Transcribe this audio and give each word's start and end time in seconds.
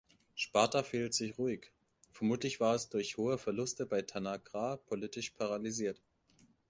Sparta 0.35 0.81
verhielt 0.81 1.13
sich 1.13 1.37
ruhig; 1.37 1.71
vermutlich 2.09 2.59
war 2.59 2.73
es 2.73 2.89
durch 2.89 3.17
hohe 3.17 3.37
Verluste 3.37 3.85
bei 3.85 4.01
Tanagra 4.01 4.77
politisch 4.77 5.29
paralysiert. 5.29 6.01